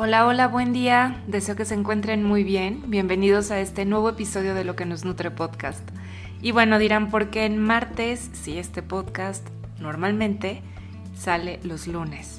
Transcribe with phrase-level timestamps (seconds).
[0.00, 1.24] Hola, hola, buen día.
[1.26, 2.84] Deseo que se encuentren muy bien.
[2.86, 5.82] Bienvenidos a este nuevo episodio de Lo que nos nutre podcast.
[6.40, 9.44] Y bueno, dirán, ¿por qué en martes si este podcast
[9.80, 10.62] normalmente
[11.16, 12.38] sale los lunes?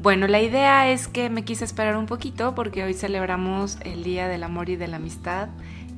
[0.00, 4.26] Bueno, la idea es que me quise esperar un poquito porque hoy celebramos el Día
[4.26, 5.50] del Amor y de la Amistad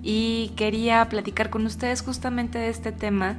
[0.03, 3.37] y quería platicar con ustedes justamente de este tema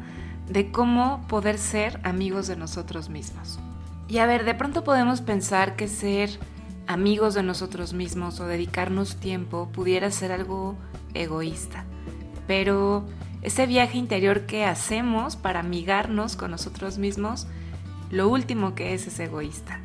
[0.48, 3.60] de cómo poder ser amigos de nosotros mismos.
[4.08, 6.40] Y a ver, de pronto podemos pensar que ser
[6.92, 10.76] amigos de nosotros mismos o dedicarnos tiempo pudiera ser algo
[11.14, 11.86] egoísta.
[12.48, 13.06] Pero
[13.42, 17.48] ese viaje interior que hacemos para amigarnos con nosotros mismos,
[18.10, 19.80] lo último que es es egoísta.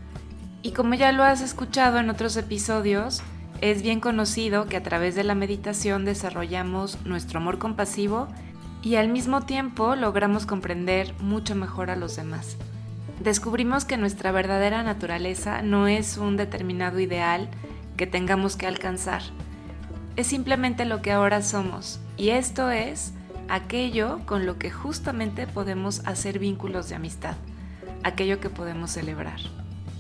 [0.63, 3.23] Y como ya lo has escuchado en otros episodios,
[3.61, 8.29] es bien conocido que a través de la meditación desarrollamos nuestro amor compasivo
[8.83, 12.59] y al mismo tiempo logramos comprender mucho mejor a los demás
[13.21, 17.49] descubrimos que nuestra verdadera naturaleza no es un determinado ideal
[17.97, 19.23] que tengamos que alcanzar.
[20.17, 23.13] Es simplemente lo que ahora somos y esto es
[23.49, 27.37] aquello con lo que justamente podemos hacer vínculos de amistad,
[28.03, 29.41] aquello que podemos celebrar.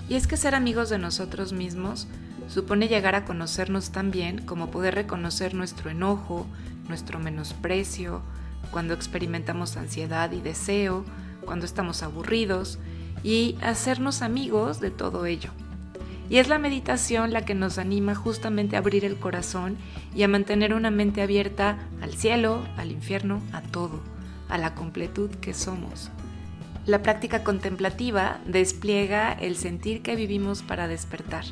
[0.08, 2.06] Y es que ser amigos de nosotros mismos
[2.48, 6.46] supone llegar a conocernos tan bien como poder reconocer nuestro enojo,
[6.88, 8.22] nuestro menosprecio,
[8.70, 11.04] cuando experimentamos ansiedad y deseo,
[11.44, 12.78] cuando estamos aburridos,
[13.27, 15.50] y hacernos amigos de todo ello.
[16.30, 19.78] Y es la meditación la que nos anima justamente a abrir el corazón
[20.14, 24.00] y a mantener una mente abierta al cielo, al infierno, a todo,
[24.48, 26.08] a la completud que somos.
[26.86, 31.47] La práctica contemplativa despliega el sentir que vivimos para despertar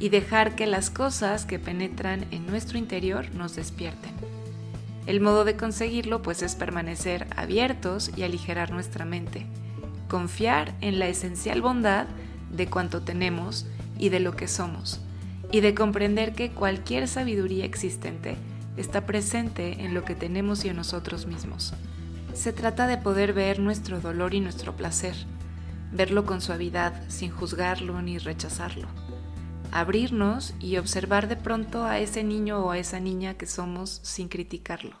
[0.00, 4.10] y dejar que las cosas que penetran en nuestro interior nos despierten.
[5.06, 9.46] El modo de conseguirlo pues es permanecer abiertos y aligerar nuestra mente
[10.08, 12.06] confiar en la esencial bondad
[12.50, 13.66] de cuanto tenemos
[13.98, 15.00] y de lo que somos,
[15.50, 18.36] y de comprender que cualquier sabiduría existente
[18.76, 21.74] está presente en lo que tenemos y en nosotros mismos.
[22.34, 25.16] Se trata de poder ver nuestro dolor y nuestro placer,
[25.92, 28.88] verlo con suavidad, sin juzgarlo ni rechazarlo.
[29.72, 34.28] Abrirnos y observar de pronto a ese niño o a esa niña que somos sin
[34.28, 34.96] criticarlo.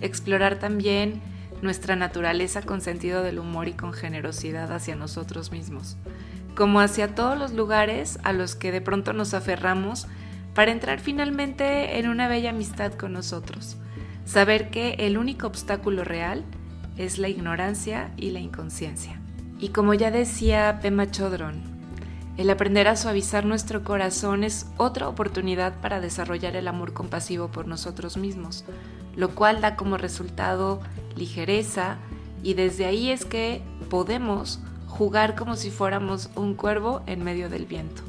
[0.00, 1.20] Explorar también
[1.62, 5.96] nuestra naturaleza con sentido del humor y con generosidad hacia nosotros mismos,
[6.54, 10.06] como hacia todos los lugares a los que de pronto nos aferramos
[10.54, 13.76] para entrar finalmente en una bella amistad con nosotros,
[14.24, 16.44] saber que el único obstáculo real
[16.96, 19.20] es la ignorancia y la inconsciencia.
[19.58, 21.76] Y como ya decía Pema Chodron,
[22.36, 27.66] el aprender a suavizar nuestro corazón es otra oportunidad para desarrollar el amor compasivo por
[27.66, 28.64] nosotros mismos,
[29.16, 30.80] lo cual da como resultado
[31.16, 31.96] ligereza
[32.42, 37.66] y desde ahí es que podemos jugar como si fuéramos un cuervo en medio del
[37.66, 38.02] viento.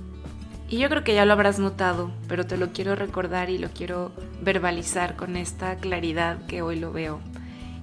[0.70, 3.70] Y yo creo que ya lo habrás notado, pero te lo quiero recordar y lo
[3.70, 7.20] quiero verbalizar con esta claridad que hoy lo veo.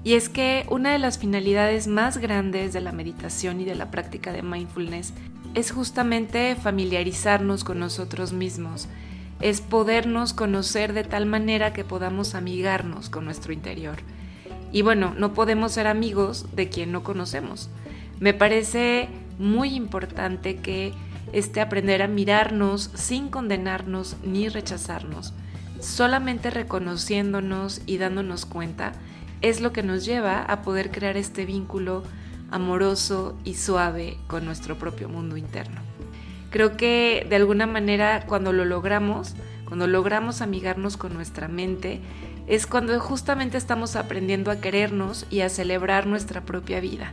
[0.05, 3.91] Y es que una de las finalidades más grandes de la meditación y de la
[3.91, 5.15] práctica de mindfulness
[5.55, 8.89] es justamente familiarizarnos con nosotros mismos,
[9.45, 13.99] es podernos conocer de tal manera que podamos amigarnos con nuestro interior.
[14.73, 17.69] Y bueno, no podemos ser amigos de quien no conocemos.
[18.21, 20.95] Me parece muy importante que
[21.35, 25.35] este aprender a mirarnos sin condenarnos ni rechazarnos,
[25.79, 28.93] solamente reconociéndonos y dándonos cuenta,
[29.43, 32.03] es lo que nos lleva a poder crear este vínculo
[32.51, 35.84] amoroso y suave con nuestro propio mundo interno.
[36.55, 39.35] Creo que de alguna manera cuando lo logramos,
[39.65, 42.01] cuando logramos amigarnos con nuestra mente,
[42.47, 47.13] es cuando justamente estamos aprendiendo a querernos y a celebrar nuestra propia vida.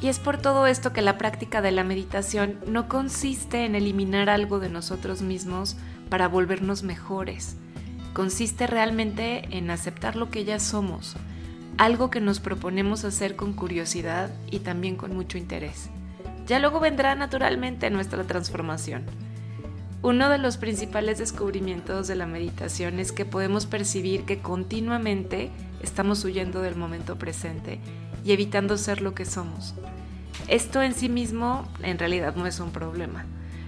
[0.00, 4.30] Y es por todo esto que la práctica de la meditación no consiste en eliminar
[4.30, 5.76] algo de nosotros mismos
[6.08, 7.58] para volvernos mejores.
[8.14, 11.16] Consiste realmente en aceptar lo que ya somos,
[11.76, 15.90] algo que nos proponemos hacer con curiosidad y también con mucho interés.
[16.48, 19.04] Ya luego vendrá naturalmente nuestra transformación.
[20.00, 25.50] Uno de los principales descubrimientos de la meditación es que podemos percibir que continuamente
[25.82, 27.80] estamos huyendo del momento presente
[28.24, 29.74] y evitando ser lo que somos.
[30.46, 33.26] Esto en sí mismo en realidad no es un problema.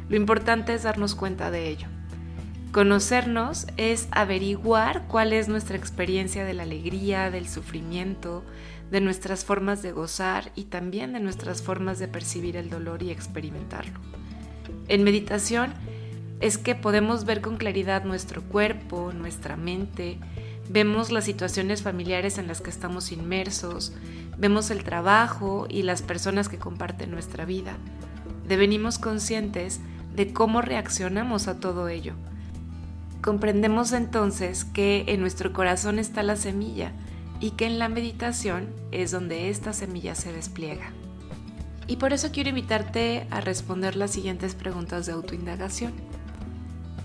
[0.09, 1.89] Lo importante es darnos cuenta de ello.
[2.73, 8.43] Conocernos es averiguar cuál es nuestra experiencia de la alegría, del sufrimiento,
[8.91, 13.11] de nuestras formas de gozar y también de nuestras formas de percibir el dolor y
[13.11, 13.99] experimentarlo.
[14.89, 15.73] En meditación,
[16.41, 20.19] es que podemos ver con claridad nuestro cuerpo, nuestra mente,
[20.69, 23.93] vemos las situaciones familiares en las que estamos inmersos,
[24.39, 27.77] vemos el trabajo y las personas que comparten nuestra vida.
[28.49, 29.81] Devenimos conscientes
[30.15, 32.15] de cómo reaccionamos a todo ello.
[33.21, 36.93] Comprendemos entonces que en nuestro corazón está la semilla
[37.41, 40.93] y que en la meditación es donde esta semilla se despliega.
[41.87, 45.93] Y por eso quiero invitarte a responder las siguientes preguntas de autoindagación.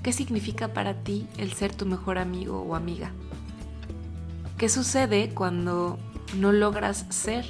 [0.03, 3.11] ¿Qué significa para ti el ser tu mejor amigo o amiga?
[4.57, 5.97] ¿Qué sucede cuando
[6.37, 7.45] no logras ser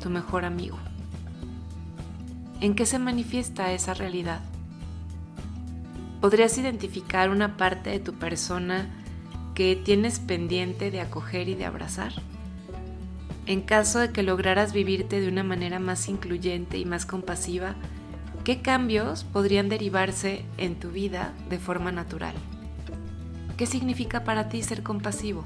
[0.00, 0.78] tu mejor amigo?
[2.60, 4.40] ¿En qué se manifiesta esa realidad?
[6.20, 9.01] ¿Podrías identificar una parte de tu persona
[9.54, 12.12] que tienes pendiente de acoger y de abrazar?
[13.46, 17.74] En caso de que lograras vivirte de una manera más incluyente y más compasiva,
[18.44, 22.34] ¿qué cambios podrían derivarse en tu vida de forma natural?
[23.56, 25.44] ¿Qué significa para ti ser compasivo?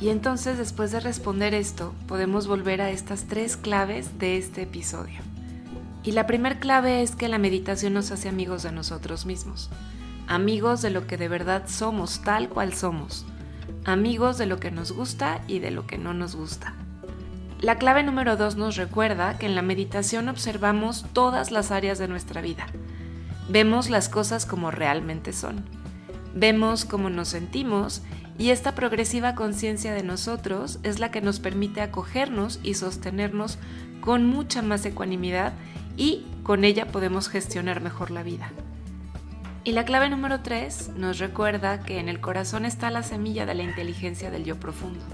[0.00, 5.20] Y entonces después de responder esto, podemos volver a estas tres claves de este episodio.
[6.04, 9.70] Y la primera clave es que la meditación nos hace amigos de nosotros mismos,
[10.26, 13.26] amigos de lo que de verdad somos tal cual somos
[13.86, 16.74] amigos de lo que nos gusta y de lo que no nos gusta.
[17.60, 22.08] La clave número dos nos recuerda que en la meditación observamos todas las áreas de
[22.08, 22.66] nuestra vida.
[23.48, 25.64] Vemos las cosas como realmente son.
[26.34, 28.02] Vemos cómo nos sentimos
[28.38, 33.58] y esta progresiva conciencia de nosotros es la que nos permite acogernos y sostenernos
[34.00, 35.54] con mucha más ecuanimidad
[35.96, 38.50] y con ella podemos gestionar mejor la vida.
[39.66, 43.54] Y la clave número 3 nos recuerda que en el corazón está la semilla de
[43.56, 45.04] la inteligencia del yo profundo.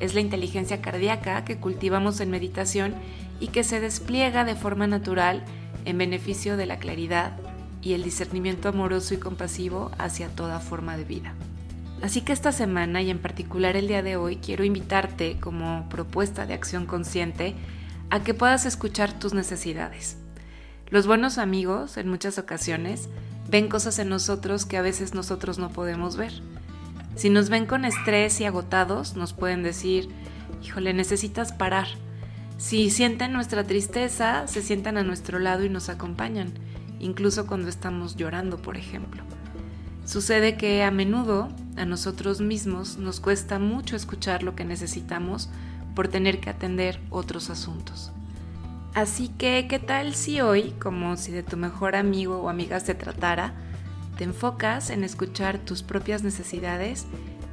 [0.00, 2.94] Es la inteligencia cardíaca que cultivamos en meditación
[3.40, 5.42] y que se despliega de forma natural
[5.86, 7.32] en beneficio de la claridad
[7.80, 11.32] y el discernimiento amoroso y compasivo hacia toda forma de vida.
[12.02, 16.44] Así que esta semana y en particular el día de hoy quiero invitarte como propuesta
[16.44, 17.54] de acción consciente
[18.10, 20.18] a que puedas escuchar tus necesidades.
[20.90, 23.08] Los buenos amigos en muchas ocasiones
[23.50, 26.32] ven cosas en nosotros que a veces nosotros no podemos ver.
[27.16, 30.08] Si nos ven con estrés y agotados, nos pueden decir,
[30.62, 31.88] híjole, necesitas parar.
[32.58, 36.52] Si sienten nuestra tristeza, se sientan a nuestro lado y nos acompañan,
[37.00, 39.22] incluso cuando estamos llorando, por ejemplo.
[40.04, 45.48] Sucede que a menudo a nosotros mismos nos cuesta mucho escuchar lo que necesitamos
[45.94, 48.12] por tener que atender otros asuntos.
[48.94, 52.94] Así que, ¿qué tal si hoy, como si de tu mejor amigo o amiga se
[52.94, 53.54] tratara,
[54.18, 57.06] te enfocas en escuchar tus propias necesidades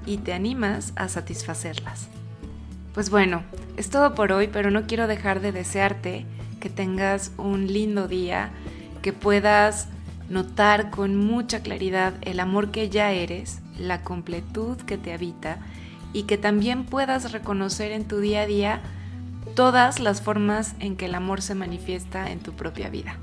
[0.06, 2.08] y te animas a satisfacerlas?
[2.94, 3.44] Pues bueno,
[3.78, 6.26] es todo por hoy, pero no quiero dejar de desearte
[6.60, 8.50] que tengas un lindo día,
[9.04, 9.90] que puedas
[10.30, 15.60] notar con mucha claridad el amor que ya eres, la completud que te habita
[16.14, 18.82] y que también puedas reconocer en tu día a día
[19.56, 23.18] todas las formas en que el amor se manifiesta en tu propia vida.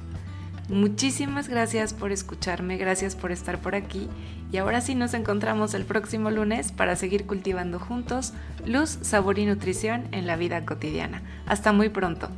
[0.68, 4.08] Muchísimas gracias por escucharme, gracias por estar por aquí
[4.50, 8.32] y ahora sí nos encontramos el próximo lunes para seguir cultivando juntos
[8.64, 11.22] luz, sabor y nutrición en la vida cotidiana.
[11.46, 12.30] Hasta muy pronto.